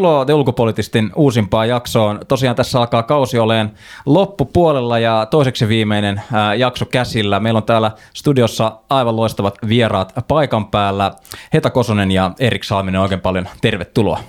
[0.00, 2.20] Tervetuloa The Ulkopolitistin uusimpaan jaksoon.
[2.28, 3.70] Tosiaan tässä alkaa kausi oleen
[4.06, 6.22] loppupuolella ja toiseksi viimeinen
[6.58, 7.40] jakso käsillä.
[7.40, 11.10] Meillä on täällä studiossa aivan loistavat vieraat paikan päällä.
[11.54, 14.20] Heta Kosonen ja Erik Salminen, oikein paljon tervetuloa.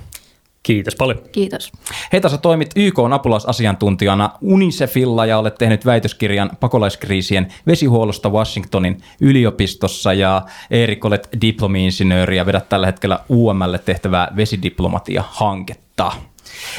[0.64, 1.20] Kiitos paljon.
[1.32, 1.72] Kiitos.
[2.14, 10.42] Heitä sä toimit YK apulaisasiantuntijana UNICEFilla ja olet tehnyt väitöskirjan pakolaiskriisien vesihuollosta Washingtonin yliopistossa ja
[10.72, 16.12] Erik olet diplomi-insinööri ja vedät tällä hetkellä UMlle tehtävää vesidiplomatia-hanketta.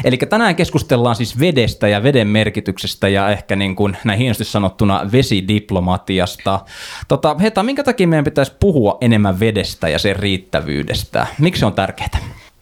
[0.05, 5.09] Eli tänään keskustellaan siis vedestä ja veden merkityksestä ja ehkä niin kuin näin hienosti sanottuna
[5.12, 6.61] vesidiplomatiasta.
[7.09, 11.27] Tota, Heta, minkä takia meidän pitäisi puhua enemmän vedestä ja sen riittävyydestä?
[11.39, 12.09] Miksi se on tärkeää?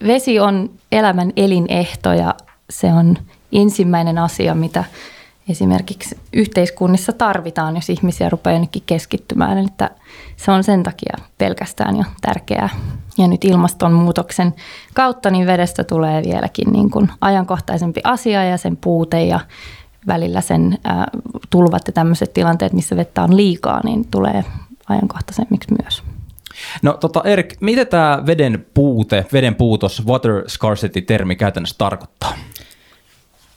[0.06, 2.34] Vesi on elämän elinehto ja
[2.70, 3.17] se on
[3.53, 4.84] ensimmäinen asia, mitä
[5.48, 9.59] esimerkiksi yhteiskunnissa tarvitaan, jos ihmisiä rupeaa jonnekin keskittymään.
[9.59, 9.69] Eli
[10.37, 12.69] se on sen takia pelkästään jo tärkeää.
[13.19, 14.55] Ja nyt ilmastonmuutoksen
[14.95, 19.41] kautta niin vedestä tulee vieläkin niin kuin ajankohtaisempi asia ja sen puute ja
[20.07, 21.05] välillä sen äh,
[21.51, 24.45] tulvat ja tämmöiset tilanteet, missä vettä on liikaa, niin tulee
[24.89, 26.03] ajankohtaisemmiksi myös.
[26.83, 32.34] No tota Erik, mitä tämä veden puute, veden puutos, water scarcity-termi käytännössä tarkoittaa?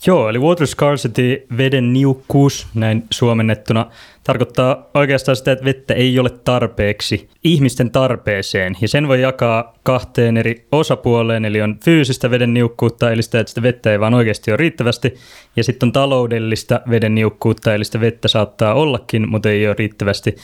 [0.05, 3.85] Joo, eli water scarcity, veden niukkuus, näin suomennettuna,
[4.23, 8.77] tarkoittaa oikeastaan sitä, että vettä ei ole tarpeeksi ihmisten tarpeeseen.
[8.81, 13.49] Ja sen voi jakaa kahteen eri osapuoleen, eli on fyysistä veden niukkuutta, eli sitä, että
[13.49, 15.15] sitä vettä ei vaan oikeasti ole riittävästi.
[15.55, 20.35] Ja sitten on taloudellista veden niukkuutta, eli sitä vettä saattaa ollakin, mutta ei ole riittävästi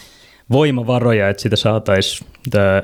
[0.51, 2.27] voimavaroja, että sitä saataisiin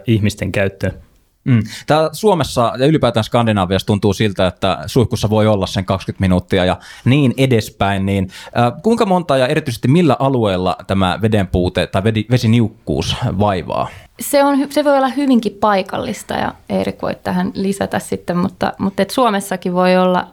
[0.08, 1.06] ihmisten käyttöön.
[1.46, 1.64] Mm.
[1.88, 6.78] Tää Suomessa ja ylipäätään Skandinaaviassa tuntuu siltä, että suihkussa voi olla sen 20 minuuttia ja
[7.06, 8.06] niin edespäin.
[8.06, 13.88] Niin, äh, kuinka monta ja erityisesti millä alueella tämä veden puute tai vesiniukkuus vaivaa?
[14.20, 19.02] Se, on, se voi olla hyvinkin paikallista ja Erik voi tähän lisätä sitten, mutta, mutta
[19.02, 20.28] et Suomessakin voi olla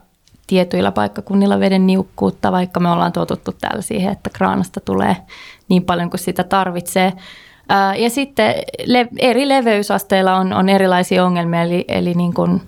[0.47, 5.17] tietyillä paikkakunnilla veden niukkuutta, vaikka me ollaan totuttu täällä siihen, että kraanasta tulee
[5.73, 7.13] niin paljon kuin sitä tarvitsee.
[7.99, 8.55] Ja sitten
[9.19, 12.63] eri leveysasteilla on, on erilaisia ongelmia, eli, eli niin kuin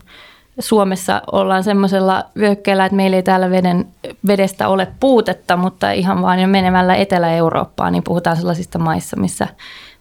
[0.58, 3.86] Suomessa ollaan semmoisella vyökkeellä, että meillä ei täällä veden,
[4.26, 9.48] vedestä ole puutetta, mutta ihan vaan jo menemällä Etelä-Eurooppaan, niin puhutaan sellaisista maissa, missä,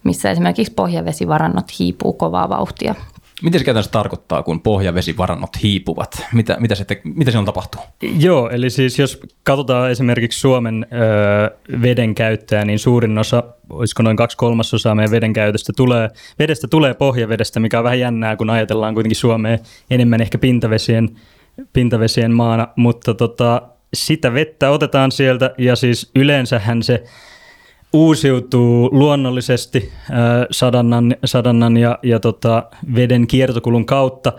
[0.04, 2.94] missä esimerkiksi pohjavesivarannot hiipuu kovaa vauhtia.
[3.42, 6.26] Miten se käytännössä tarkoittaa, kun pohjavesivarannot hiipuvat?
[6.32, 7.80] Mitä, mitä, se, te, mitä on tapahtuu?
[8.18, 14.16] Joo, eli siis jos katsotaan esimerkiksi Suomen ö, veden käyttöä, niin suurin osa, olisiko noin
[14.16, 18.94] kaksi kolmasosaa meidän veden käytöstä tulee, vedestä tulee pohjavedestä, mikä on vähän jännää, kun ajatellaan
[18.94, 19.58] kuitenkin Suomeen
[19.90, 21.08] enemmän ehkä pintavesien,
[21.72, 23.62] pintavesien maana, mutta tota,
[23.94, 27.04] sitä vettä otetaan sieltä ja siis yleensähän se
[27.94, 30.16] uusiutuu luonnollisesti äh,
[30.50, 32.62] sadannan, sadannan ja, ja tota,
[32.94, 34.32] veden kiertokulun kautta.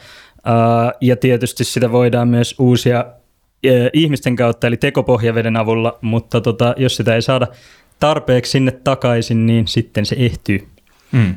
[0.48, 6.74] Äh, ja tietysti sitä voidaan myös uusia äh, ihmisten kautta, eli tekopohjaveden avulla, mutta tota,
[6.78, 7.48] jos sitä ei saada
[8.00, 10.68] tarpeeksi sinne takaisin, niin sitten se ehtyy.
[11.12, 11.36] Mm.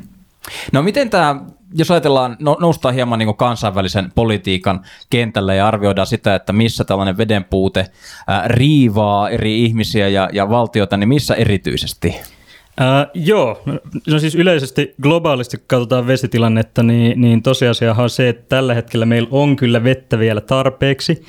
[0.72, 1.40] No miten tämä
[1.74, 4.80] jos ajatellaan, no, noustaan hieman niin kansainvälisen politiikan
[5.10, 10.48] kentälle ja arvioidaan sitä, että missä tällainen veden puute äh, riivaa eri ihmisiä ja, ja
[10.48, 12.08] valtioita, niin missä erityisesti?
[12.08, 13.62] Uh, joo,
[14.06, 19.06] no siis yleisesti globaalisti kun katsotaan vesitilannetta, niin, niin tosiasiahan on se, että tällä hetkellä
[19.06, 21.24] meillä on kyllä vettä vielä tarpeeksi,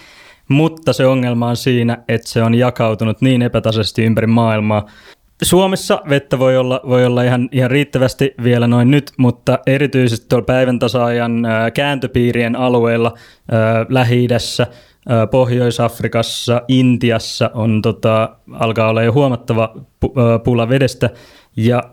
[0.48, 4.86] mutta se ongelma on siinä, että se on jakautunut niin epätasaisesti ympäri maailmaa,
[5.44, 10.46] Suomessa vettä voi olla, voi olla ihan, ihan riittävästi vielä noin nyt, mutta erityisesti tuolla
[10.46, 13.14] päivän tasaajan kääntöpiirien alueilla
[13.90, 14.68] Lähi-idässä,
[15.32, 19.76] Pohjois-Afrikassa, Intiassa on, tota, alkaa olla jo huomattava
[20.44, 21.10] pula vedestä
[21.58, 21.84] ja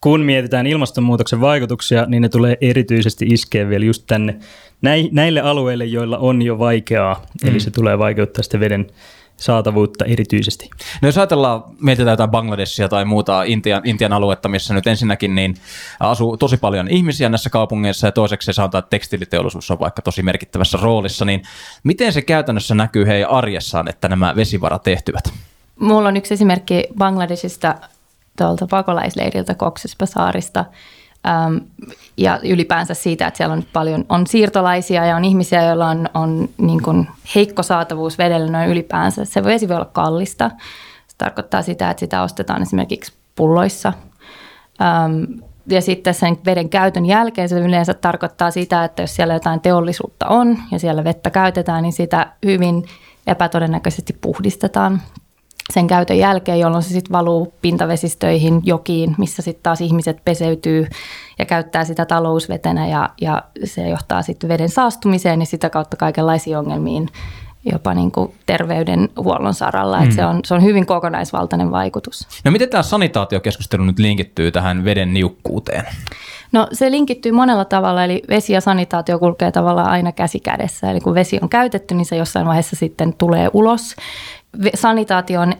[0.00, 4.38] kun mietitään ilmastonmuutoksen vaikutuksia, niin ne tulee erityisesti iskeä vielä just tänne
[5.12, 7.22] näille alueille, joilla on jo vaikeaa.
[7.42, 7.50] Mm.
[7.50, 8.86] Eli se tulee vaikeuttaa sitten veden,
[9.42, 10.70] saatavuutta erityisesti.
[11.02, 15.54] No jos ajatellaan, mietitään jotain Bangladesia tai muuta Intian, Intian aluetta, missä nyt ensinnäkin niin
[16.00, 20.22] asuu tosi paljon ihmisiä näissä kaupungeissa ja toiseksi se sanotaan, että tekstiiliteollisuus on vaikka tosi
[20.22, 21.42] merkittävässä roolissa, niin
[21.84, 25.32] miten se käytännössä näkyy heidän arjessaan, että nämä vesivarat tehtyvät?
[25.80, 27.74] Mulla on yksi esimerkki Bangladesista
[28.38, 30.64] tuolta pakolaisleiriltä Koksespasaarista,
[31.26, 31.56] Ähm,
[32.16, 36.48] ja ylipäänsä siitä, että siellä on paljon on siirtolaisia ja on ihmisiä, joilla on, on
[36.58, 39.24] niin kuin heikko saatavuus vedellä noin ylipäänsä.
[39.24, 40.50] Se vesi voi olla kallista.
[41.08, 43.92] Se tarkoittaa sitä, että sitä ostetaan esimerkiksi pulloissa.
[44.82, 45.22] Ähm,
[45.66, 50.28] ja sitten sen veden käytön jälkeen se yleensä tarkoittaa sitä, että jos siellä jotain teollisuutta
[50.28, 52.84] on ja siellä vettä käytetään, niin sitä hyvin
[53.26, 55.02] epätodennäköisesti puhdistetaan.
[55.72, 60.86] Sen käytön jälkeen, jolloin se sitten valuu pintavesistöihin, jokiin, missä sitten taas ihmiset peseytyy
[61.38, 66.58] ja käyttää sitä talousvetenä ja, ja se johtaa sitten veden saastumiseen ja sitä kautta kaikenlaisiin
[66.58, 67.08] ongelmiin
[67.72, 69.96] jopa niin kuin terveydenhuollon saralla.
[69.96, 70.02] Mm.
[70.02, 72.28] Että se, on, se on hyvin kokonaisvaltainen vaikutus.
[72.44, 75.84] No miten tämä sanitaatiokeskustelu nyt linkittyy tähän veden niukkuuteen?
[76.52, 80.90] No se linkittyy monella tavalla, eli vesi ja sanitaatio kulkee tavallaan aina käsi kädessä.
[80.90, 83.96] Eli kun vesi on käytetty, niin se jossain vaiheessa sitten tulee ulos.
[84.74, 85.52] Sanitaatio on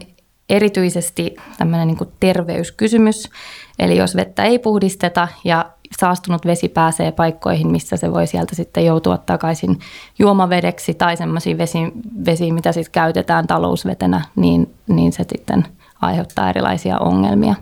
[0.48, 3.30] erityisesti tämmöinen niin terveyskysymys.
[3.78, 8.86] Eli jos vettä ei puhdisteta ja saastunut vesi pääsee paikkoihin, missä se voi sieltä sitten
[8.86, 9.78] joutua takaisin
[10.18, 11.92] juomavedeksi tai semmoisiin vesiin,
[12.26, 15.64] vesiin mitä sitten käytetään talousvetenä, niin, niin se sitten
[16.02, 17.54] aiheuttaa erilaisia ongelmia.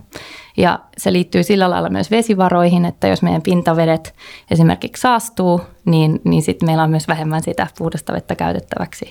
[0.57, 4.15] Ja se liittyy sillä lailla myös vesivaroihin, että jos meidän pintavedet
[4.51, 9.09] esimerkiksi saastuu, niin, niin sitten meillä on myös vähemmän sitä puhdasta vettä käytettäväksi.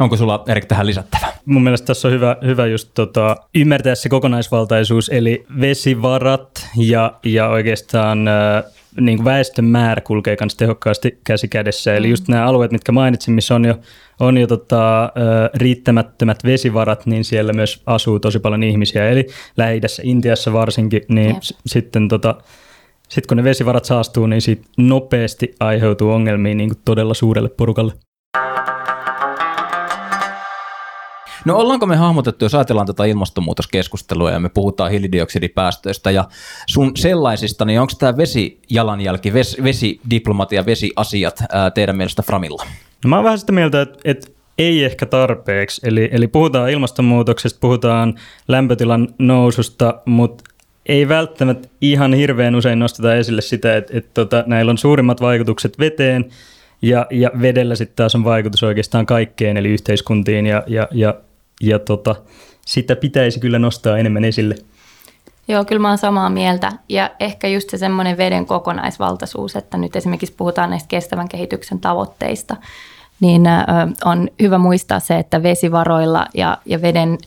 [0.00, 1.26] Onko sulla Erik tähän lisättävä?
[1.44, 7.48] Mun mielestä tässä on hyvä, hyvä just tota, ymmärtää se kokonaisvaltaisuus, eli vesivarat ja, ja
[7.48, 8.64] oikeastaan äh,
[9.00, 11.94] niin väestön määrä kulkee myös tehokkaasti käsi kädessä.
[11.94, 13.74] Eli just nämä alueet, mitkä mainitsin, missä on jo,
[14.20, 15.10] on jo tota, äh,
[15.54, 19.08] riittämättömät vesivarat, niin siellä myös asuu tosi paljon ihmisiä.
[19.08, 22.34] Eli lähi Intiassa varsinkin, niin s- sitten tota,
[23.08, 27.92] sitten kun ne vesivarat saastuu, niin siitä nopeasti aiheutuu ongelmia niin kuin todella suurelle porukalle.
[31.48, 36.24] No ollaanko me hahmotettu, jos ajatellaan tätä ilmastonmuutoskeskustelua ja me puhutaan hiilidioksidipäästöistä ja
[36.66, 42.64] sun sellaisista, niin onko tämä vesijalanjälki, ves, vesidiplomatia, vesiasiat ää, teidän mielestä Framilla?
[43.04, 44.26] No mä oon vähän sitä mieltä, että, että
[44.58, 45.80] ei ehkä tarpeeksi.
[45.84, 48.14] Eli, eli puhutaan ilmastonmuutoksesta, puhutaan
[48.48, 50.44] lämpötilan noususta, mutta
[50.86, 55.78] ei välttämättä ihan hirveän usein nosteta esille sitä, että, että tota, näillä on suurimmat vaikutukset
[55.78, 56.24] veteen
[56.82, 61.14] ja, ja vedellä sitten taas on vaikutus oikeastaan kaikkeen, eli yhteiskuntiin ja, ja, ja
[61.62, 62.14] ja tota,
[62.66, 64.54] sitä pitäisi kyllä nostaa enemmän esille.
[65.48, 66.72] Joo, kyllä mä oon samaa mieltä.
[66.88, 72.56] Ja ehkä just se semmoinen veden kokonaisvaltaisuus, että nyt esimerkiksi puhutaan näistä kestävän kehityksen tavoitteista,
[73.20, 73.42] niin
[74.04, 77.18] on hyvä muistaa se, että vesivaroilla ja, ja veden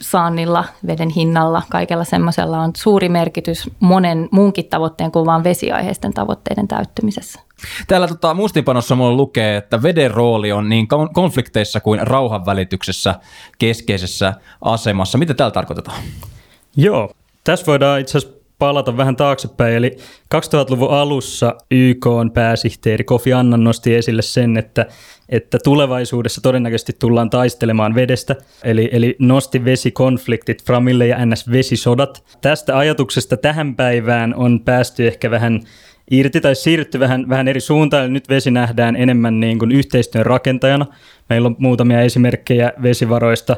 [0.00, 6.68] saannilla, veden hinnalla, kaikella semmoisella on suuri merkitys monen muunkin tavoitteen kuin vain vesiaiheisten tavoitteiden
[6.68, 7.40] täyttymisessä.
[7.88, 13.14] Täällä tota, muistinpanossa mulla lukee, että veden rooli on niin konflikteissa kuin rauhanvälityksessä
[13.58, 15.18] keskeisessä asemassa.
[15.18, 16.02] Mitä täällä tarkoitetaan?
[16.76, 17.10] Joo,
[17.44, 19.74] tässä voidaan itse asiassa palata vähän taaksepäin.
[19.74, 19.96] Eli
[20.34, 24.86] 2000-luvun alussa YK on pääsihteeri Kofi Annan nosti esille sen, että,
[25.28, 32.24] että tulevaisuudessa todennäköisesti tullaan taistelemaan vedestä, eli, eli nosti vesikonfliktit Framille ja NS-vesisodat.
[32.40, 35.60] Tästä ajatuksesta tähän päivään on päästy ehkä vähän
[36.10, 38.04] irti tai siirrytty vähän, vähän eri suuntaan.
[38.04, 40.86] Eli nyt vesi nähdään enemmän niin kuin yhteistyön rakentajana.
[41.28, 43.56] Meillä on muutamia esimerkkejä vesivaroista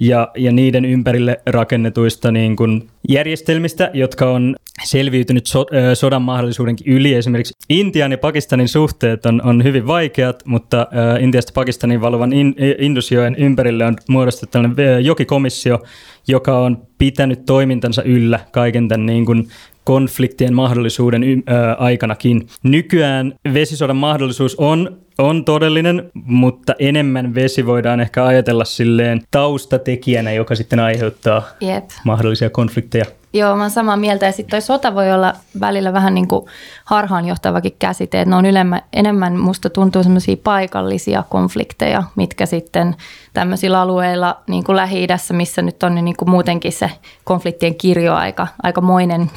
[0.00, 7.14] ja, ja niiden ympärille rakennetuista niin kuin järjestelmistä, jotka on selviytynyt so, sodan mahdollisuudenkin yli.
[7.14, 12.54] Esimerkiksi Intian ja Pakistanin suhteet on, on hyvin vaikeat, mutta äh, Intiasta Pakistanin valuvan in,
[12.78, 15.82] Indusjoen ympärille on muodostettu tällainen jokikomissio,
[16.28, 19.48] joka on pitänyt toimintansa yllä kaiken tämän niin kuin
[19.84, 22.46] konfliktien mahdollisuuden y- ö, aikanakin.
[22.62, 30.54] Nykyään vesisodan mahdollisuus on, on todellinen, mutta enemmän vesi voidaan ehkä ajatella silleen taustatekijänä, joka
[30.54, 31.84] sitten aiheuttaa Jep.
[32.04, 33.04] mahdollisia konflikteja.
[33.32, 34.26] Joo, mä oon samaa mieltä.
[34.26, 36.46] Ja sitten toi sota voi olla välillä vähän niin kuin
[36.84, 38.20] harhaanjohtavakin käsite.
[38.20, 42.96] Että ne on ylemmä, enemmän, musta tuntuu semmoisia paikallisia konflikteja, mitkä sitten
[43.32, 46.90] tämmöisillä alueilla, niin kuin Lähi-idässä, missä nyt on niin kuin muutenkin se
[47.24, 49.30] konfliktien kirjo aika, aikamoinen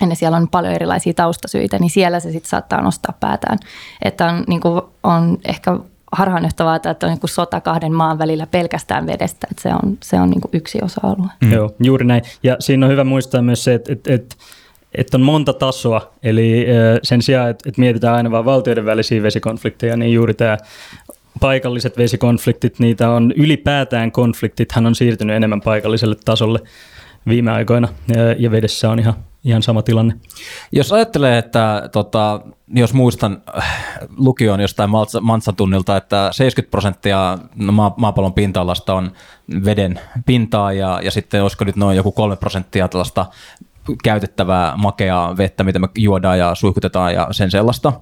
[0.00, 3.58] ja siellä on paljon erilaisia taustasyitä, niin siellä se sitten saattaa nostaa päätään.
[4.04, 5.78] Että on, niin kuin, on ehkä
[6.12, 10.30] harhaanjohtavaa, että on niin sota kahden maan välillä pelkästään vedestä, että se on, se on
[10.30, 11.28] niin kuin yksi osa-alue.
[11.40, 11.52] Mm.
[11.52, 12.22] Joo, juuri näin.
[12.42, 14.36] Ja siinä on hyvä muistaa myös se, että, että, että
[14.94, 16.66] että on monta tasoa, eli
[17.02, 20.58] sen sijaan, että, että mietitään aina vain valtioiden välisiä vesikonflikteja, niin juuri tämä
[21.40, 26.60] paikalliset vesikonfliktit, niitä on ylipäätään konfliktithan on siirtynyt enemmän paikalliselle tasolle
[27.28, 27.88] viime aikoina,
[28.38, 29.14] ja vedessä on ihan
[29.46, 30.14] ihan sama tilanne.
[30.72, 37.38] Jos ajattelee, että tota, jos muistan äh, lukion jostain Mantsatunnilta, että 70 prosenttia
[37.96, 39.12] maapallon pinta-alasta on
[39.64, 43.26] veden pintaa ja, ja sitten olisiko nyt noin joku 3 prosenttia tällaista
[44.02, 47.92] käytettävää makeaa vettä, mitä me juodaan ja suihkutetaan ja sen sellaista.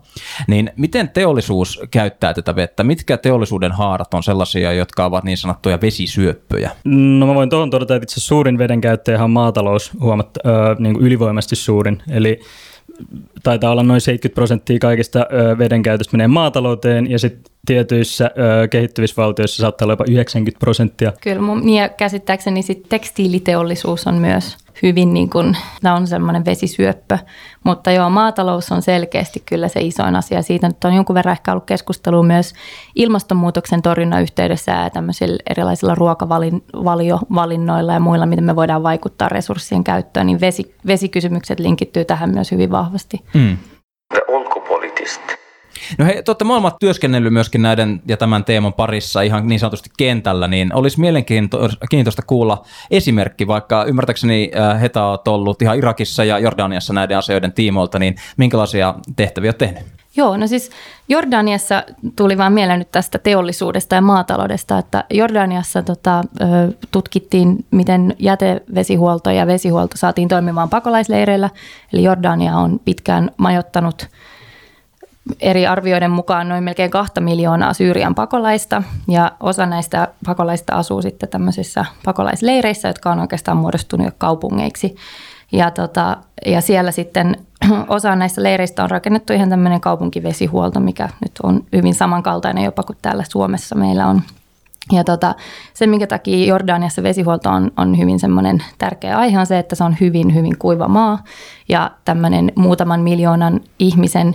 [0.48, 2.84] Niin miten teollisuus käyttää tätä vettä?
[2.84, 6.70] Mitkä teollisuuden haarat on sellaisia, jotka ovat niin sanottuja vesisyöppöjä?
[6.84, 10.94] No mä voin tuohon todeta, että itse suurin veden käyttäjä on maatalous huomatta, äh, niin
[10.94, 12.02] kuin ylivoimasti suurin.
[12.10, 12.40] Eli
[13.42, 15.26] taitaa olla noin 70 prosenttia kaikista
[15.58, 21.12] veden käytöstä menee maatalouteen ja sitten tietyissä ö, kehittyvissä valtioissa saattaa olla jopa 90 prosenttia.
[21.20, 26.44] Kyllä, mun, niin ja käsittääkseni sit tekstiiliteollisuus on myös hyvin, niin kuin, tämä on semmoinen
[26.44, 27.18] vesisyöppö,
[27.64, 30.42] mutta joo, maatalous on selkeästi kyllä se isoin asia.
[30.42, 32.52] Siitä nyt on jonkun verran ehkä ollut keskustelua myös
[32.94, 40.26] ilmastonmuutoksen torjunnan yhteydessä ja tämmöisillä erilaisilla ruokavaliovalinnoilla ja muilla, miten me voidaan vaikuttaa resurssien käyttöön,
[40.26, 43.24] niin vesi, vesikysymykset linkittyy tähän myös hyvin vahvasti.
[43.34, 43.56] Mm.
[45.98, 49.90] No hei, te olette molemmat työskennellyt myöskin näiden ja tämän teeman parissa ihan niin sanotusti
[49.96, 56.38] kentällä, niin olisi mielenkiintoista kuulla esimerkki, vaikka ymmärtääkseni äh, Heta on ollut ihan Irakissa ja
[56.38, 59.82] Jordaniassa näiden asioiden tiimoilta, niin minkälaisia tehtäviä olet tehnyt?
[60.16, 60.70] Joo, no siis
[61.08, 61.84] Jordaniassa
[62.16, 66.24] tuli vaan mieleen nyt tästä teollisuudesta ja maataloudesta, että Jordaniassa tota,
[66.90, 71.50] tutkittiin, miten jätevesihuolto ja vesihuolto saatiin toimimaan pakolaisleireillä.
[71.92, 74.08] Eli Jordania on pitkään majottanut
[75.40, 81.28] eri arvioiden mukaan noin melkein kahta miljoonaa Syyrian pakolaista ja osa näistä pakolaista asuu sitten
[81.28, 84.96] tämmöisissä pakolaisleireissä, jotka on oikeastaan muodostunut jo kaupungeiksi.
[85.52, 86.16] Ja, tota,
[86.46, 87.36] ja siellä sitten
[87.88, 92.98] osa näistä leireistä on rakennettu ihan tämmöinen kaupunkivesihuolto, mikä nyt on hyvin samankaltainen jopa kuin
[93.02, 94.22] täällä Suomessa meillä on.
[94.92, 95.34] Ja tota,
[95.74, 99.84] se, minkä takia Jordaniassa vesihuolto on, on hyvin semmoinen tärkeä aihe, on se, että se
[99.84, 101.24] on hyvin, hyvin kuiva maa.
[101.68, 104.34] Ja tämmöinen muutaman miljoonan ihmisen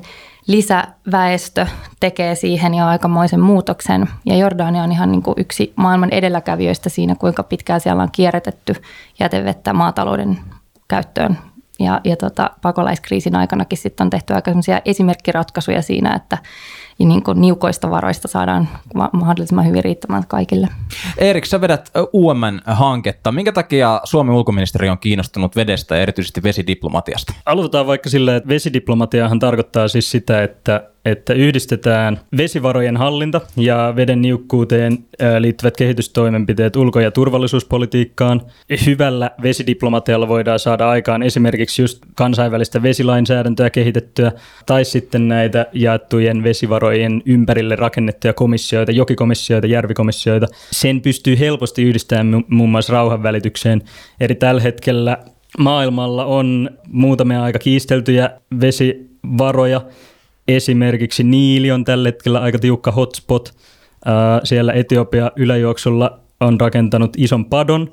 [0.50, 1.66] lisäväestö
[2.00, 4.10] tekee siihen jo aikamoisen muutoksen.
[4.26, 8.74] Ja Jordania on ihan niin kuin yksi maailman edelläkävijöistä siinä, kuinka pitkään siellä on kierrätetty
[9.20, 10.40] jätevettä maatalouden
[10.88, 11.38] käyttöön.
[11.80, 14.52] Ja, ja tota, pakolaiskriisin aikanakin sitten on tehty aika
[14.86, 16.38] esimerkkiratkaisuja siinä, että
[17.06, 18.70] niin kuin niukoista varoista saadaan
[19.14, 20.68] mahdollisimman hyvin riittämään kaikille.
[21.18, 23.32] Erik, sä vedät UMN-hanketta.
[23.32, 27.34] Minkä takia Suomen ulkoministeri on kiinnostunut vedestä ja erityisesti vesidiplomatiasta?
[27.46, 34.22] Aloitetaan vaikka sillä, että vesidiplomatiahan tarkoittaa siis sitä, että että yhdistetään vesivarojen hallinta ja veden
[34.22, 34.98] niukkuuteen
[35.40, 38.42] liittyvät kehitystoimenpiteet ulko- ja turvallisuuspolitiikkaan.
[38.86, 44.32] Hyvällä vesidiplomatialla voidaan saada aikaan esimerkiksi just kansainvälistä vesilainsäädäntöä kehitettyä
[44.66, 50.48] tai sitten näitä jaettujen vesivarojen ympärille rakennettuja komissioita, jokikomissioita, järvikomissioita.
[50.72, 53.82] Sen pystyy helposti yhdistämään muun muassa rauhanvälitykseen.
[54.20, 55.18] Eli tällä hetkellä
[55.58, 58.30] maailmalla on muutamia aika kiisteltyjä
[58.62, 59.82] vesivaroja,
[60.50, 63.54] Esimerkiksi Niili on tällä hetkellä aika tiukka hotspot.
[64.44, 67.92] Siellä Etiopia yläjuoksulla on rakentanut ison padon,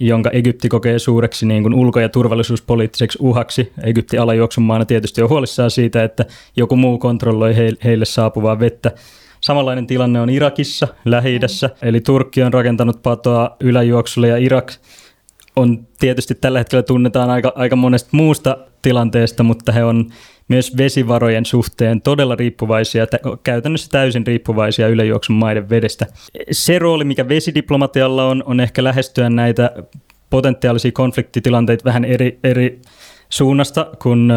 [0.00, 3.72] jonka Egypti kokee suureksi niin kuin ulko- ja turvallisuuspoliittiseksi uhaksi.
[3.82, 6.24] Egypti alajuoksun maana tietysti on huolissaan siitä, että
[6.56, 8.92] joku muu kontrolloi heille saapuvaa vettä.
[9.40, 11.40] Samanlainen tilanne on Irakissa, lähi
[11.82, 14.72] eli Turkki on rakentanut patoa yläjuoksulle ja Irak
[15.56, 20.06] on tietysti tällä hetkellä tunnetaan aika, aika monesta muusta tilanteesta, mutta he on
[20.48, 23.06] myös vesivarojen suhteen todella riippuvaisia,
[23.42, 26.06] käytännössä täysin riippuvaisia ylejuoksun maiden vedestä.
[26.50, 29.70] Se rooli, mikä vesidiplomatialla on, on ehkä lähestyä näitä
[30.30, 32.80] potentiaalisia konfliktitilanteita vähän eri, eri
[33.28, 34.36] suunnasta kuin äh,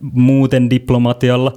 [0.00, 1.52] muuten diplomatialla.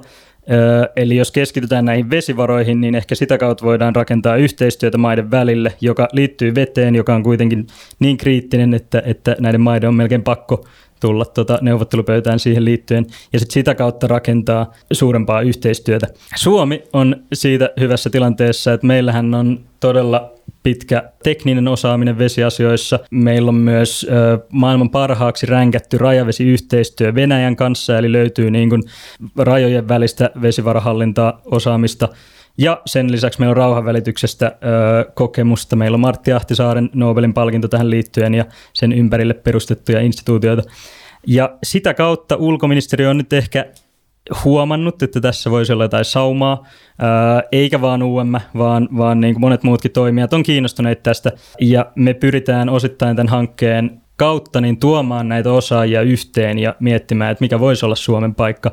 [0.96, 6.08] Eli jos keskitytään näihin vesivaroihin, niin ehkä sitä kautta voidaan rakentaa yhteistyötä maiden välille, joka
[6.12, 7.66] liittyy veteen, joka on kuitenkin
[7.98, 10.64] niin kriittinen, että, että näiden maiden on melkein pakko
[11.00, 16.06] tulla tuota neuvottelupöytään siihen liittyen ja sit sitä kautta rakentaa suurempaa yhteistyötä.
[16.36, 22.98] Suomi on siitä hyvässä tilanteessa, että meillähän on todella pitkä tekninen osaaminen vesiasioissa.
[23.10, 28.82] Meillä on myös ö, maailman parhaaksi ränkätty rajavesiyhteistyö Venäjän kanssa, eli löytyy niin kuin
[29.38, 32.08] rajojen välistä vesivarahallintaa osaamista.
[32.58, 35.76] Ja sen lisäksi meillä on rauhanvälityksestä ö, kokemusta.
[35.76, 40.62] Meillä on Martti Ahtisaaren Nobelin palkinto tähän liittyen ja sen ympärille perustettuja instituutioita.
[41.26, 43.66] Ja sitä kautta ulkoministeriö on nyt ehkä
[44.44, 46.66] huomannut, että tässä voisi olla jotain saumaa,
[46.98, 51.32] ää, eikä vaan UM, vaan, vaan niin kuin monet muutkin toimijat on kiinnostuneet tästä.
[51.60, 57.44] Ja me pyritään osittain tämän hankkeen kautta niin tuomaan näitä osaajia yhteen ja miettimään, että
[57.44, 58.72] mikä voisi olla Suomen paikka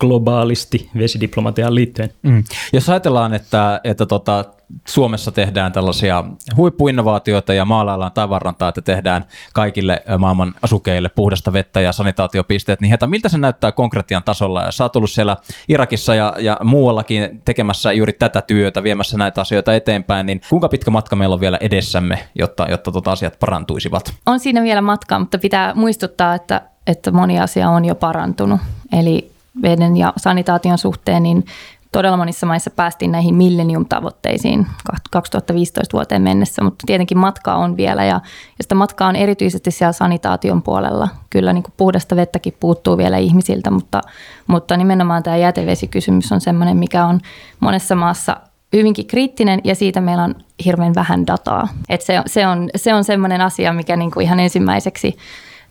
[0.00, 2.10] globaalisti vesidiplomatiaan liittyen.
[2.22, 2.44] Mm.
[2.72, 4.44] Jos ajatellaan, että, että tota,
[4.88, 6.24] Suomessa tehdään tällaisia
[6.56, 13.06] huippuinnovaatioita ja maalaillaan tavarantaa, että tehdään kaikille maailman asukeille puhdasta vettä ja sanitaatiopisteet, niin heitä,
[13.06, 14.62] miltä se näyttää konkretian tasolla?
[14.62, 15.36] Ja sä oot ollut siellä
[15.68, 20.90] Irakissa ja, ja muuallakin tekemässä juuri tätä työtä, viemässä näitä asioita eteenpäin, niin kuinka pitkä
[20.90, 24.14] matka meillä on vielä edessämme, jotta, jotta tota asiat parantuisivat?
[24.26, 28.60] On siinä vielä matkaa, mutta pitää muistuttaa, että, että moni asia on jo parantunut.
[28.92, 31.44] Eli veden ja sanitaation suhteen, niin
[31.92, 34.66] todella monissa maissa päästiin näihin millennium-tavoitteisiin
[35.10, 38.20] 2015 vuoteen mennessä, mutta tietenkin matkaa on vielä ja,
[38.58, 41.08] ja sitä matkaa on erityisesti siellä sanitaation puolella.
[41.30, 44.00] Kyllä niin kuin puhdasta vettäkin puuttuu vielä ihmisiltä, mutta,
[44.46, 47.20] mutta nimenomaan tämä jätevesikysymys on sellainen, mikä on
[47.60, 48.36] monessa maassa
[48.72, 50.34] hyvinkin kriittinen ja siitä meillä on
[50.64, 51.68] hirveän vähän dataa.
[51.88, 55.16] Et se, se, on, se on sellainen asia, mikä niin kuin ihan ensimmäiseksi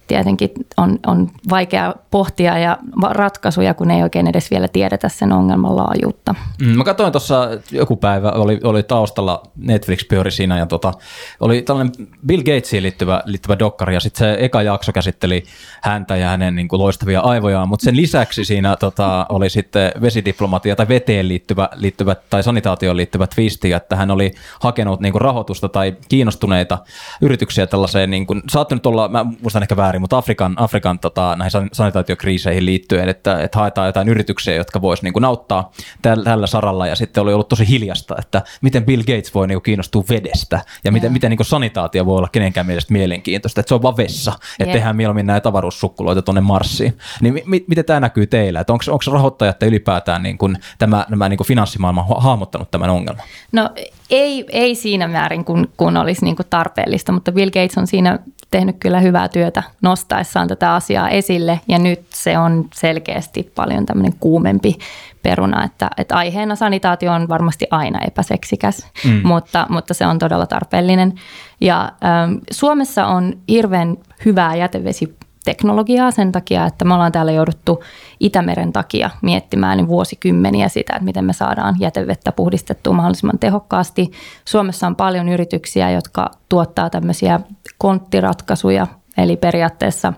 [0.07, 2.77] tietenkin on, on vaikea pohtia ja
[3.10, 6.36] ratkaisuja, kun ei oikein edes vielä tiedetä sen ongelman laajuutta.
[6.62, 10.93] Mm, mä katsoin tuossa joku päivä, oli, oli taustalla, Netflix pyöri siinä ja tota,
[11.39, 11.93] oli tällainen
[12.27, 15.43] Bill Gatesiin liittyvä, liittyvä dokkari ja sitten se eka jakso käsitteli
[15.81, 20.75] häntä ja hänen niin kuin, loistavia aivojaan, mutta sen lisäksi siinä tota, oli sitten vesidiplomatia
[20.75, 25.69] tai veteen liittyvä, liittyvä tai sanitaatioon liittyvä twisti, että hän oli hakenut niin kuin, rahoitusta
[25.69, 26.77] tai kiinnostuneita
[27.22, 31.35] yrityksiä tällaiseen, niin kuin, saattu nyt olla, mä muistan ehkä väärin, mutta Afrikan, Afrikan tota,
[31.35, 35.71] näihin sanitaatiokriiseihin liittyen, että, että haetaan jotain yrityksiä, jotka vois niin kuin, auttaa
[36.01, 39.55] tällä, tällä saralla ja sitten oli ollut tosi hiljasta, että miten Bill Gates voi niin
[39.55, 41.13] kuin, kiinnostua vedestä ja miten, yeah.
[41.13, 44.63] miten niin kuin, sanitaatio voi olla kenenkään mielestä mielenkiintoista, että se on vaan vessa, että
[44.63, 44.73] yeah.
[44.73, 46.97] tehdään mieluummin näitä avaruussukkuloita tuonne Marsiin.
[47.21, 51.29] Niin mi, miten tämä näkyy teillä, että onko, onko rahoittajat ylipäätään niin kuin, tämä, nämä
[51.29, 53.25] niin kuin finanssimaailma hahmottanut tämän ongelman?
[53.51, 53.69] No
[54.10, 58.19] ei, ei siinä määrin, kun, kun olisi niin kuin tarpeellista, mutta Bill Gates on siinä
[58.51, 64.13] tehnyt kyllä hyvää työtä nostaessaan tätä asiaa esille ja nyt se on selkeästi paljon tämmöinen
[64.19, 64.77] kuumempi
[65.24, 69.22] peruna, että, että aiheena sanitaatio on varmasti aina epäseksikäs, mm.
[69.24, 71.13] mutta, mutta se on todella tarpeellinen.
[71.62, 77.83] Ja ähm, Suomessa on hirveän hyvää jätevesi teknologiaa sen takia, että me ollaan täällä jouduttu
[78.19, 84.12] Itämeren takia miettimään niin vuosikymmeniä sitä, että miten me saadaan jätevettä puhdistettua mahdollisimman tehokkaasti.
[84.45, 87.39] Suomessa on paljon yrityksiä, jotka tuottaa tämmöisiä
[87.77, 90.13] konttiratkaisuja, eli periaatteessa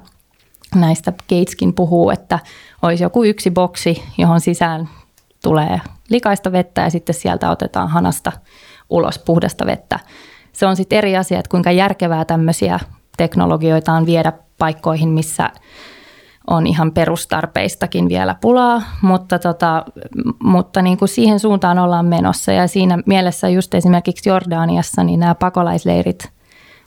[0.75, 2.39] näistä Gateskin puhuu, että
[2.81, 4.89] olisi joku yksi boksi, johon sisään
[5.43, 8.31] tulee likaista vettä ja sitten sieltä otetaan hanasta
[8.89, 9.99] ulos puhdasta vettä.
[10.53, 12.79] Se on sitten eri asia, että kuinka järkevää tämmöisiä
[13.17, 15.49] teknologioita on viedä paikkoihin, missä
[16.47, 19.85] on ihan perustarpeistakin vielä pulaa, mutta, tota,
[20.43, 22.51] mutta niin kuin siihen suuntaan ollaan menossa.
[22.51, 26.31] Ja siinä mielessä just esimerkiksi Jordaniassa niin nämä pakolaisleirit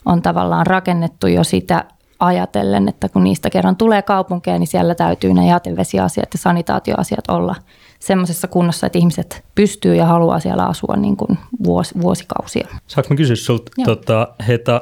[0.05, 1.85] on tavallaan rakennettu jo sitä
[2.19, 7.55] ajatellen, että kun niistä kerran tulee kaupunkeja, niin siellä täytyy ne jätevesiasiat ja sanitaatioasiat olla
[7.99, 12.67] semmoisessa kunnossa, että ihmiset pystyy ja haluaa siellä asua niin kuin vuos, vuosikausia.
[12.87, 14.81] Saanko mä kysyä sinulta, tota, Heta,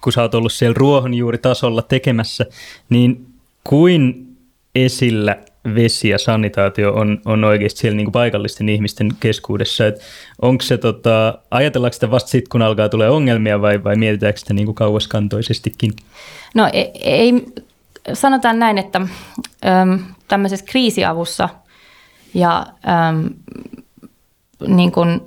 [0.00, 2.46] kun sä oot ollut siellä ruohonjuuritasolla tekemässä,
[2.88, 3.26] niin
[3.64, 4.26] kuin
[4.74, 5.36] esillä
[5.74, 9.86] vesi ja sanitaatio on, on oikeasti siellä niin kuin paikallisten ihmisten keskuudessa.
[9.86, 10.00] Et
[10.42, 14.54] onko se, tota, ajatellaanko sitä vasta sitten, kun alkaa tulee ongelmia vai, vai mietitäänkö sitä
[14.54, 15.92] niin kuin kauaskantoisestikin?
[16.54, 17.44] No ei, ei,
[18.12, 19.00] sanotaan näin, että
[19.66, 19.98] äm,
[20.28, 21.48] tämmöisessä kriisiavussa
[22.34, 22.66] ja
[23.08, 23.30] äm,
[24.68, 25.20] niin kuin,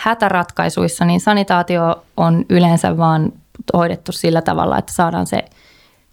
[0.00, 3.32] hätäratkaisuissa, niin sanitaatio on yleensä vaan
[3.72, 5.44] hoidettu sillä tavalla, että saadaan se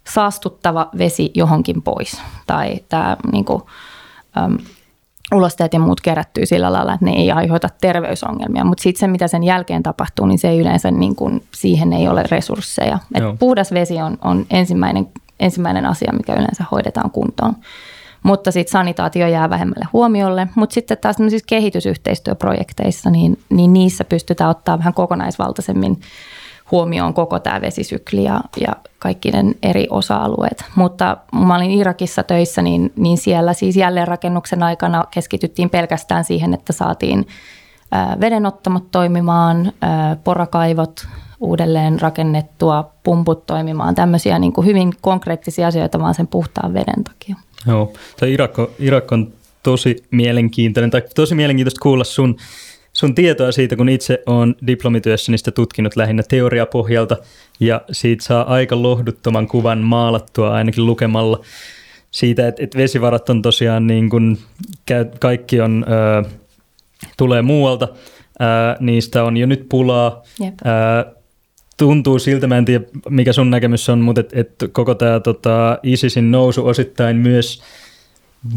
[0.08, 2.22] saastuttava vesi johonkin pois.
[2.46, 3.62] Tai tämä niin kuin,
[4.38, 4.58] äm,
[5.34, 8.64] ulosteet ja muut kerättyy sillä lailla, että ne ei aiheuta terveysongelmia.
[8.64, 12.08] Mutta sitten se, mitä sen jälkeen tapahtuu, niin se ei yleensä, niin kuin, siihen ei
[12.08, 12.98] ole resursseja.
[13.14, 15.08] Et puhdas vesi on, on ensimmäinen,
[15.40, 17.56] ensimmäinen asia, mikä yleensä hoidetaan kuntoon
[18.22, 20.48] mutta sitten sanitaatio jää vähemmälle huomiolle.
[20.54, 26.00] Mutta sitten taas kehitysyhteistyöprojekteissa, niin, niin niissä pystytään ottaa vähän kokonaisvaltaisemmin
[26.70, 30.64] huomioon koko tämä vesisykli ja, ja kaikki ne eri osa-alueet.
[30.74, 36.72] Mutta mä olin Irakissa töissä, niin, niin siellä siis jälleenrakennuksen aikana keskityttiin pelkästään siihen, että
[36.72, 37.26] saatiin
[38.20, 39.72] vedenottamot toimimaan,
[40.24, 41.08] porakaivot
[41.40, 47.36] uudelleen rakennettua, pumput toimimaan, tämmöisiä niin kuin hyvin konkreettisia asioita vaan sen puhtaan veden takia.
[47.66, 52.36] Joo, tai Irak on, Irak on tosi mielenkiintoinen, tai tosi mielenkiintoista kuulla sun,
[52.92, 57.16] sun tietoa siitä, kun itse on diplomityössä niistä tutkinut lähinnä teoriapohjalta,
[57.60, 61.40] ja siitä saa aika lohduttoman kuvan maalattua ainakin lukemalla
[62.10, 64.38] siitä, että, että vesivarat on tosiaan niin kuin,
[65.20, 66.28] kaikki on, ö,
[67.16, 67.88] tulee muualta,
[68.40, 68.44] ö,
[68.80, 70.54] niistä on jo nyt pulaa, Jep.
[70.66, 71.17] Ö,
[71.78, 75.78] tuntuu siltä, mä en tiedä mikä sun näkemys on, mutta et, et koko tämä tota,
[75.82, 77.62] ISISin nousu osittain myös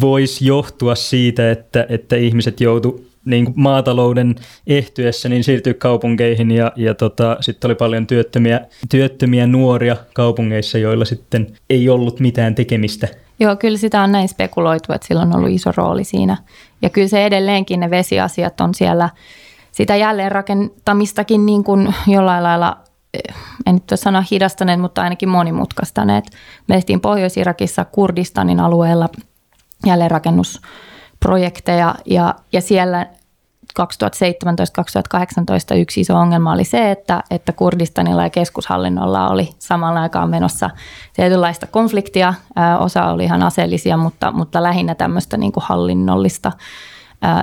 [0.02, 4.36] voisi johtua siitä, että, että ihmiset joutu niin maatalouden
[4.68, 11.06] ehtyessä niin siirtyy kaupunkeihin ja, ja tota, sitten oli paljon työttömiä, työttömiä nuoria kaupungeissa, joilla
[11.06, 13.08] sitten ei ollut mitään tekemistä.
[13.40, 16.38] Joo, kyllä sitä on näin spekuloitu, että sillä on ollut iso rooli siinä.
[16.82, 19.10] Ja kyllä se edelleenkin ne vesiasiat on siellä
[19.72, 22.78] sitä jälleenrakentamistakin niin kuin jollain lailla
[23.66, 26.26] en nyt sano hidastaneet, mutta ainakin monimutkaistaneet.
[26.68, 29.10] Me tehtiin Pohjois-Irakissa Kurdistanin alueella
[29.86, 30.62] jälleenrakennus
[31.20, 33.06] projekteja ja, ja siellä
[33.80, 40.70] 2017-2018 yksi iso ongelma oli se, että, että Kurdistanilla ja keskushallinnolla oli samalla aikaan menossa
[41.14, 42.34] tietynlaista konfliktia.
[42.80, 46.52] Osa oli ihan aseellisia, mutta, mutta lähinnä tämmöistä niin kuin hallinnollista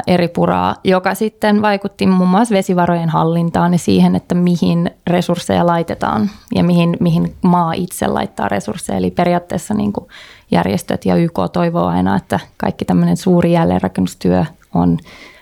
[0.07, 6.31] eri puraa, joka sitten vaikutti muun muassa vesivarojen hallintaan ja siihen, että mihin resursseja laitetaan
[6.55, 8.97] ja mihin, mihin maa itse laittaa resursseja.
[8.97, 10.09] Eli periaatteessa niin kuin
[10.51, 14.99] järjestöt ja YK toivoo aina, että kaikki tämmöinen suuri jälleenrakennustyö on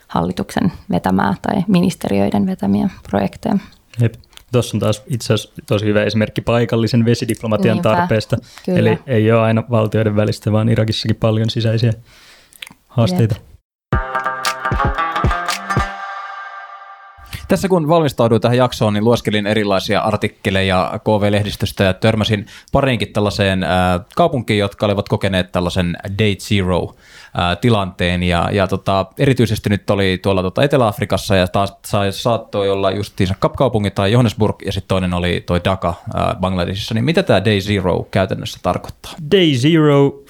[0.09, 3.59] hallituksen vetämää tai ministeriöiden vetämiä projekteja.
[4.01, 4.15] Jep.
[4.53, 8.37] Tuossa on taas itse asiassa tosi hyvä esimerkki paikallisen vesidiplomatian Niinpä, tarpeesta.
[8.65, 8.79] Kyllä.
[8.79, 11.93] Eli ei ole aina valtioiden välistä, vaan Irakissakin paljon sisäisiä
[12.89, 13.35] haasteita.
[13.35, 13.56] Jep.
[17.49, 23.71] Tässä kun valmistauduin tähän jaksoon, niin lueskelin erilaisia artikkeleja KV-lehdistöstä ja törmäsin pariinkin tällaiseen äh,
[24.17, 26.95] kaupunkiin, jotka olivat kokeneet tällaisen Date Zero
[27.39, 28.23] äh, tilanteen.
[28.23, 33.35] Ja, ja tota, erityisesti nyt oli tuolla tota Etelä-Afrikassa ja taas sai, saattoi olla justiinsa
[33.39, 36.95] Kapkaupunki tai Johannesburg ja sitten toinen oli toi Dhaka äh, Bangladesissa.
[36.95, 39.13] Niin mitä tämä Day Zero käytännössä tarkoittaa?
[39.33, 40.23] Day Zero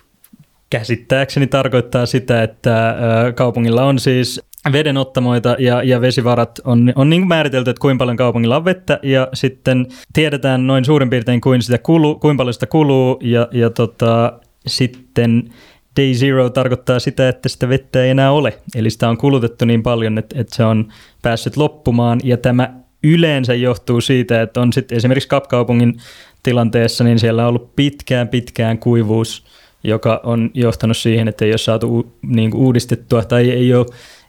[0.71, 2.97] käsittääkseni tarkoittaa sitä, että
[3.35, 4.41] kaupungilla on siis
[4.73, 9.29] vedenottamoita ja, ja vesivarat on, on niin määritelty, että kuinka paljon kaupungilla on vettä ja
[9.35, 14.33] sitten tiedetään noin suurin piirtein kuin sitä kulu, kuinka paljon sitä kuluu ja, ja tota,
[14.67, 15.51] sitten
[15.97, 18.59] day zero tarkoittaa sitä, että sitä vettä ei enää ole.
[18.75, 20.89] Eli sitä on kulutettu niin paljon, että, että se on
[21.23, 22.75] päässyt loppumaan ja tämä
[23.05, 25.97] yleensä johtuu siitä, että on sitten esimerkiksi Kapkaupungin
[26.43, 29.45] tilanteessa, niin siellä on ollut pitkään pitkään kuivuus,
[29.85, 33.87] joka on johtanut siihen, että ei ole saatu niin kuin uudistettua tai ei ole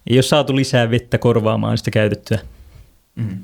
[0.09, 2.39] ei ole saatu lisää vettä korvaamaan sitä käytettyä.
[3.15, 3.37] Mm.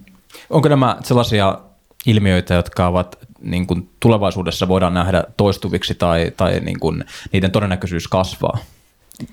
[0.49, 1.59] Onko nämä sellaisia
[2.05, 8.07] ilmiöitä, jotka ovat niin kuin tulevaisuudessa voidaan nähdä toistuviksi tai, tai niin kuin niiden todennäköisyys
[8.07, 8.57] kasvaa?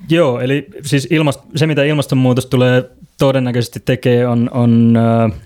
[0.09, 5.41] Joo, eli siis ilmast- se mitä ilmastonmuutos tulee todennäköisesti tekee on, on äh,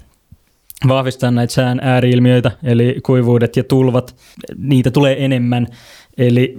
[0.89, 4.17] vahvistaa näitä sään ääriilmiöitä, eli kuivuudet ja tulvat,
[4.57, 5.67] niitä tulee enemmän.
[6.19, 6.59] Eli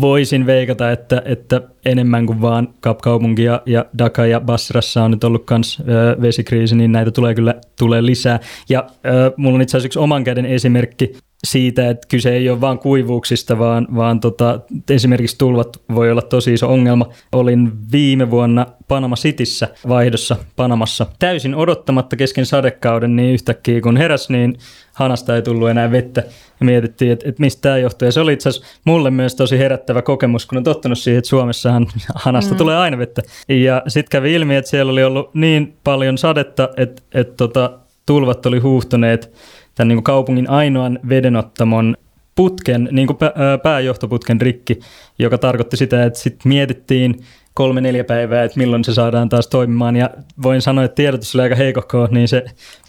[0.00, 5.24] voisin veikata, että, että enemmän kuin vaan Kapkaupunki ja, ja Dhaka ja Basrassa on nyt
[5.24, 5.82] ollut myös
[6.22, 8.40] vesikriisi, niin näitä tulee kyllä tulee lisää.
[8.68, 11.12] Ja ö, mulla on itse asiassa yksi oman käden esimerkki
[11.44, 16.54] siitä, että kyse ei ole vain kuivuuksista, vaan, vaan tota, esimerkiksi tulvat voi olla tosi
[16.54, 17.08] iso ongelma.
[17.32, 24.30] Olin viime vuonna Panama Cityssä vaihdossa Panamassa täysin odottamatta kesken sadekauden, niin yhtäkkiä kun heräs,
[24.30, 24.58] niin
[24.92, 26.22] hanasta ei tullut enää vettä.
[26.60, 28.06] Ja mietittiin, että, että mistä tämä johtuu.
[28.06, 31.28] Ja se oli itse asiassa mulle myös tosi herättävä kokemus, kun on tottunut siihen, että
[31.28, 32.58] Suomessahan hanasta mm.
[32.58, 33.22] tulee aina vettä.
[33.48, 38.46] Ja sitten kävi ilmi, että siellä oli ollut niin paljon sadetta, että, että tota, tulvat
[38.46, 39.32] oli huuhtoneet
[39.78, 41.96] tämän niin kuin kaupungin ainoan vedenottamon
[42.34, 43.18] putken, niin kuin
[43.62, 44.80] pääjohtoputken rikki,
[45.18, 47.20] joka tarkoitti sitä, että sitten mietittiin
[47.54, 49.96] kolme neljä päivää, että milloin se saadaan taas toimimaan.
[49.96, 50.10] Ja
[50.42, 52.44] voin sanoa, että tiedotus oli aika heikokko, niin se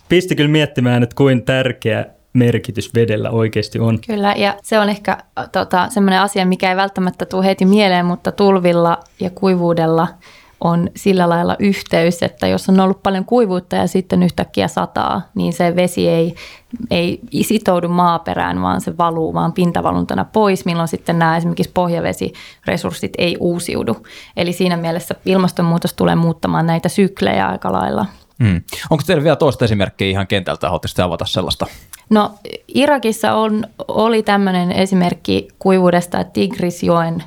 [0.10, 3.99] pisti kyllä miettimään, että kuin tärkeä merkitys vedellä oikeasti on.
[4.08, 5.17] Kyllä, ja se on ehkä
[5.52, 10.08] tota, semmoinen asia, mikä ei välttämättä tule heti mieleen, mutta tulvilla ja kuivuudella–
[10.62, 15.54] on sillä lailla yhteys, että jos on ollut paljon kuivuutta ja sitten yhtäkkiä sataa, niin
[15.54, 16.36] se vesi ei,
[16.91, 23.38] ei sitoudu maaperään, vaan se valuu vaan pintavaluntana pois, milloin sitten nämä esimerkiksi pohjavesiresurssit ei
[23.39, 23.98] uusiudu.
[24.38, 28.06] Eli siinä mielessä ilmastonmuutos tulee muuttamaan näitä syklejä aika lailla.
[28.43, 28.62] Hmm.
[28.89, 31.65] Onko teillä vielä toista esimerkkiä ihan kentältä, haluaisitte avata sellaista?
[32.10, 32.32] No
[32.67, 37.24] Irakissa on, oli tämmöinen esimerkki kuivuudesta, että Tigrisjoen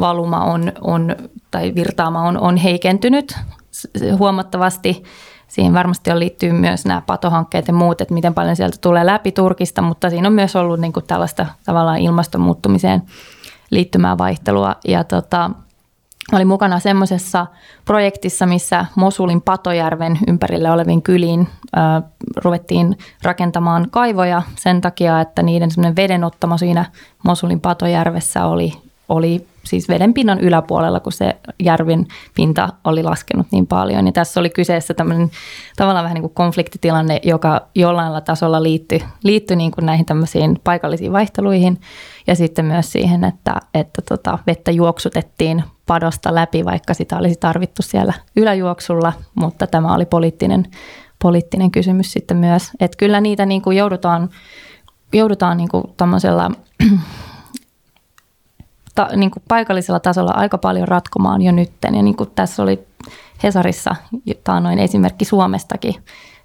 [0.00, 1.16] valuma on, on
[1.50, 3.38] tai virtaama on, on heikentynyt
[4.18, 5.02] huomattavasti.
[5.48, 9.32] Siihen varmasti on liittyy myös nämä patohankkeet ja muut, että miten paljon sieltä tulee läpi
[9.32, 13.02] Turkista, mutta siinä on myös ollut niin kuin tällaista tavallaan ilmastonmuuttumiseen
[13.70, 14.76] liittymää vaihtelua.
[14.88, 15.50] Ja tota,
[16.32, 17.46] oli mukana semmoisessa
[17.84, 21.80] projektissa, missä Mosulin Patojärven ympärille oleviin kyliin ö,
[22.36, 26.84] ruvettiin rakentamaan kaivoja sen takia, että niiden vedenottama siinä
[27.24, 28.72] Mosulin Patojärvessä oli,
[29.08, 34.06] oli siis vedenpinnan yläpuolella, kun se järvin pinta oli laskenut niin paljon.
[34.06, 35.30] Ja tässä oli kyseessä tämmöinen
[35.76, 41.12] tavallaan vähän niin kuin konfliktitilanne, joka jollain tasolla liittyi, liittyi niin kuin näihin tämmöisiin paikallisiin
[41.12, 41.80] vaihteluihin
[42.26, 47.82] ja sitten myös siihen, että, että tota, vettä juoksutettiin padosta läpi, vaikka sitä olisi tarvittu
[47.82, 50.66] siellä yläjuoksulla, mutta tämä oli poliittinen,
[51.22, 52.70] poliittinen kysymys sitten myös.
[52.80, 54.30] Että kyllä niitä niin kuin joudutaan,
[55.12, 55.84] joudutaan niin kuin
[58.94, 61.94] ta, niin kuin paikallisella tasolla aika paljon ratkomaan jo nytten.
[61.94, 62.86] Ja niin kuin tässä oli
[63.42, 63.96] Hesarissa
[64.60, 65.94] noin esimerkki Suomestakin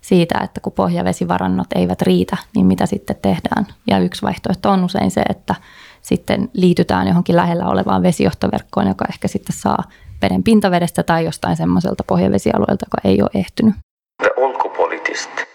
[0.02, 3.68] siitä, että kun pohjavesivarannot eivät riitä, niin mitä sitten tehdään.
[3.88, 5.56] Ja yksi vaihtoehto on usein se, että
[6.02, 9.84] sitten liitytään johonkin lähellä olevaan vesijohtoverkkoon, joka ehkä sitten saa
[10.22, 13.76] veden pintavedestä tai jostain semmoiselta pohjavesialueelta, joka ei ole ehtynyt.
[14.22, 15.55] The.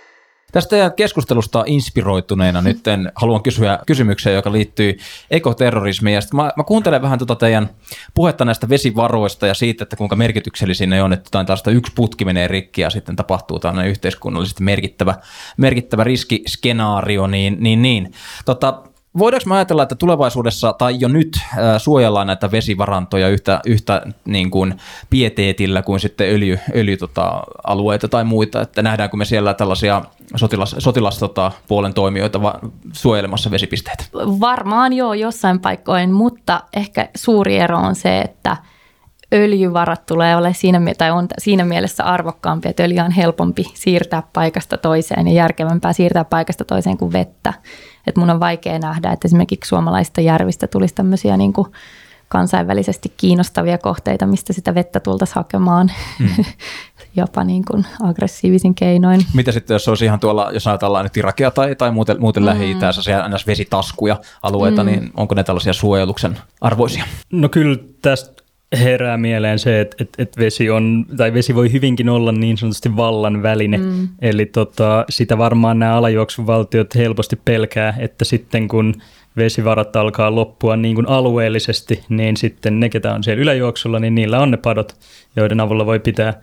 [0.53, 2.79] Tästä teidän keskustelusta inspiroituneena nyt
[3.15, 4.99] haluan kysyä kysymykseen, joka liittyy
[5.31, 6.15] ekoterrorismiin.
[6.15, 7.71] Ja mä, mä kuuntelen vähän tuota teidän
[8.15, 12.25] puhetta näistä vesivaroista ja siitä, että kuinka merkityksellisiä ne on, että jotain tällaista yksi putki
[12.25, 15.15] menee rikki ja sitten tapahtuu tällainen yhteiskunnallisesti merkittävä,
[15.57, 18.13] merkittävä riskiskenaario, niin, niin, niin.
[18.45, 18.83] Tota,
[19.19, 21.39] Voidaanko me ajatella, että tulevaisuudessa tai jo nyt
[21.79, 24.75] suojellaan näitä vesivarantoja yhtä, yhtä niin kuin
[25.11, 30.03] pieteetillä kuin sitten öljy, öljy tota, alueita tai muita, että nähdäänkö me siellä tällaisia
[30.37, 32.59] sotilas, sotilas tota, puolen toimijoita va,
[32.93, 34.05] suojelemassa vesipisteitä?
[34.15, 38.57] Varmaan joo jossain paikkoin, mutta ehkä suuri ero on se, että
[39.35, 44.77] öljyvarat tulee ole siinä, tai on siinä mielessä arvokkaampi, että öljy on helpompi siirtää paikasta
[44.77, 47.55] toiseen ja järkevämpää siirtää paikasta toiseen kuin vettä.
[48.07, 51.67] Et mun on vaikea nähdä, että esimerkiksi suomalaista järvistä tulisi tämmöisiä niin kuin
[52.31, 56.45] kansainvälisesti kiinnostavia kohteita, mistä sitä vettä tultaisiin hakemaan mm.
[57.17, 59.21] jopa niin kuin aggressiivisin keinoin.
[59.35, 62.47] Mitä sitten, jos olisi ihan tuolla, jos ajatellaan nyt Irakia tai, tai muuten, muuten mm.
[62.47, 62.93] Lähi-Itää,
[63.47, 64.91] vesitaskuja alueita, mm.
[64.91, 67.05] niin onko ne tällaisia suojeluksen arvoisia?
[67.33, 68.43] No kyllä tästä
[68.79, 72.97] herää mieleen se, että, että, että vesi, on, tai vesi voi hyvinkin olla niin sanotusti
[72.97, 73.79] vallan väline.
[73.79, 74.09] Mm.
[74.23, 78.95] Eli tota, sitä varmaan nämä alajuoksuvaltiot helposti pelkää, että sitten kun
[79.37, 84.39] vesivarat alkaa loppua niin kuin alueellisesti, niin sitten ne, ketä on siellä yläjuoksulla, niin niillä
[84.39, 84.97] on ne padot,
[85.37, 86.41] joiden avulla voi pitää,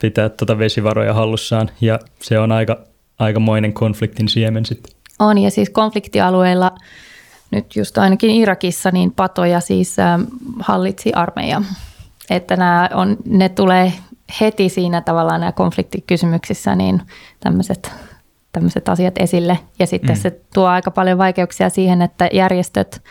[0.00, 1.70] pitää tuota vesivaroja hallussaan.
[1.80, 2.78] Ja se on aika,
[3.18, 4.94] aikamoinen konfliktin siemen sitten.
[5.18, 6.72] On, ja siis konfliktialueilla–
[7.50, 9.96] nyt just ainakin Irakissa niin patoja siis
[10.60, 11.62] hallitsi armeija.
[12.30, 13.92] Että nämä on, ne tulee
[14.40, 17.02] heti siinä tavallaan nämä konfliktikysymyksissä niin
[17.40, 17.92] tämmöiset,
[18.52, 19.58] tämmöiset asiat esille.
[19.78, 20.20] Ja sitten mm.
[20.20, 23.02] se tuo aika paljon vaikeuksia siihen, että järjestöt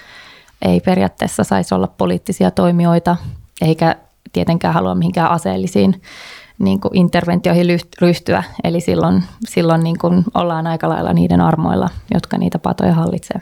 [0.61, 3.17] ei periaatteessa saisi olla poliittisia toimijoita,
[3.61, 3.95] eikä
[4.33, 6.01] tietenkään halua mihinkään aseellisiin
[6.59, 8.43] niin kuin interventioihin ryhtyä.
[8.63, 13.41] Eli silloin, silloin niin kuin ollaan aika lailla niiden armoilla, jotka niitä patoja hallitsee.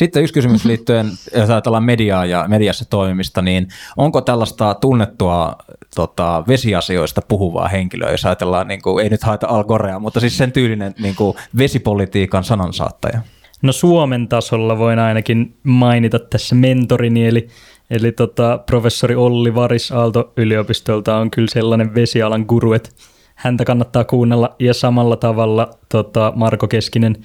[0.00, 5.56] Sitten yksi kysymys liittyen, jos ajatellaan mediaa ja mediassa toimimista, niin onko tällaista tunnettua
[5.94, 10.38] tota, vesiasioista puhuvaa henkilöä, jos ajatellaan, niin kuin, ei nyt haeta Al Gorea, mutta siis
[10.38, 13.20] sen tyylinen niin kuin vesipolitiikan sanansaattaja?
[13.62, 17.48] No Suomen tasolla voin ainakin mainita tässä mentorini, eli,
[17.90, 22.90] eli tota, professori Olli Varis Aalto-yliopistolta on kyllä sellainen vesialan guru, että
[23.34, 27.16] häntä kannattaa kuunnella ja samalla tavalla tota, Marko Keskinen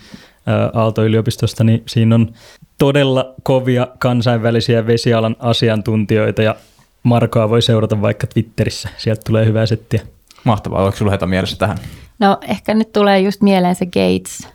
[0.74, 2.34] Aalto-yliopistosta, niin siinä on
[2.78, 6.56] todella kovia kansainvälisiä vesialan asiantuntijoita ja
[7.04, 8.90] Markoa voi seurata vaikka Twitterissä.
[8.98, 10.02] Sieltä tulee hyvää settiä.
[10.44, 10.84] Mahtavaa.
[10.84, 11.78] Oliko sinulla heitä mielessä tähän?
[12.20, 14.48] No ehkä nyt tulee just mieleen se Gates,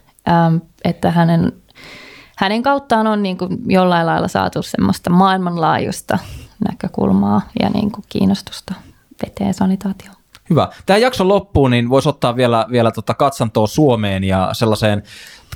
[0.84, 1.52] että hänen,
[2.36, 6.18] hänen kauttaan on niin kuin jollain lailla saatu semmoista maailmanlaajuista
[6.68, 8.74] näkökulmaa ja niin kuin kiinnostusta
[9.26, 10.16] veteen sanitaatioon.
[10.50, 10.68] Hyvä.
[10.86, 15.02] Tähän jakson loppuun niin voisi ottaa vielä, vielä tota katsantoa Suomeen ja sellaiseen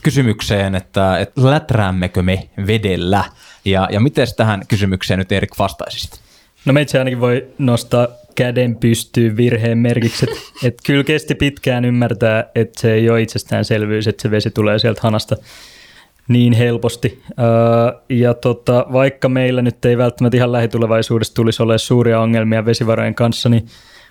[0.04, 3.24] kysymykseen, että, että läträämmekö me vedellä?
[3.64, 6.20] Ja, ja miten tähän kysymykseen nyt Erik vastaisisit?
[6.64, 12.50] No meitsi ainakin voi nostaa käden pystyyn virheen merkiksi, että et kyllä kesti pitkään ymmärtää,
[12.54, 15.36] että se ei ole itsestäänselvyys, että se vesi tulee sieltä hanasta
[16.28, 17.22] niin helposti.
[18.08, 23.48] ja tota, vaikka meillä nyt ei välttämättä ihan lähitulevaisuudessa tulisi olemaan suuria ongelmia vesivarojen kanssa,
[23.48, 23.62] niin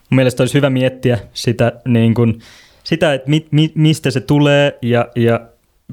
[0.09, 2.39] mun mielestä olisi hyvä miettiä sitä, niin kuin,
[2.83, 5.39] sitä että mi, mi, mistä se tulee ja, ja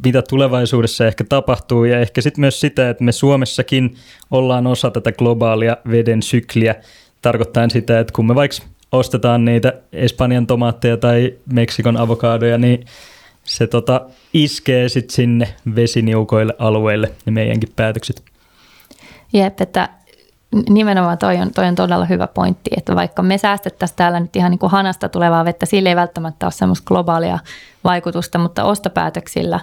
[0.05, 3.97] mitä tulevaisuudessa ehkä tapahtuu ja ehkä sitten myös sitä, että me Suomessakin
[4.31, 6.75] ollaan osa tätä globaalia veden sykliä,
[7.23, 8.57] tarkoittaa sitä, että kun me vaikka
[8.93, 12.85] ostetaan niitä Espanjan tomaatteja tai Meksikon avokadoja, niin
[13.45, 14.01] se tota,
[14.35, 18.23] iskee sitten sinne vesiniukoille alueille ne meidänkin päätökset.
[19.33, 19.89] Jep, että
[20.69, 24.51] nimenomaan toi on, toi on todella hyvä pointti, että vaikka me säästettäisiin täällä nyt ihan
[24.51, 27.39] niin kuin hanasta tulevaa vettä, sillä ei välttämättä ole semmoista globaalia
[27.85, 29.61] vaikutusta, mutta ostopäätöksillä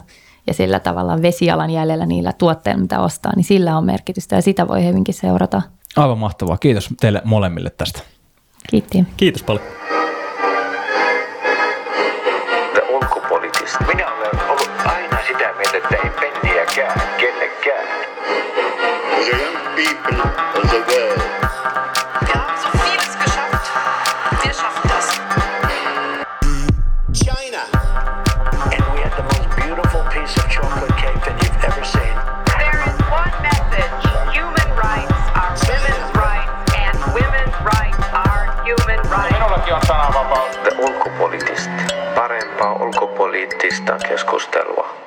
[0.48, 4.86] ja sillä tavalla vesialanjäljellä niillä tuotteilla, mitä ostaa, niin sillä on merkitystä ja sitä voi
[4.86, 5.62] hyvinkin seurata.
[5.96, 6.58] Aivan mahtavaa.
[6.58, 8.00] Kiitos teille molemmille tästä.
[8.70, 9.04] Kiitti.
[9.18, 9.66] Kiitos paljon.
[13.88, 17.88] Minä olen ollut aina sitä mieltä, että ei penniäkään kellekään.
[19.26, 20.37] The young people
[43.88, 45.07] ulkopoliittista keskustelua.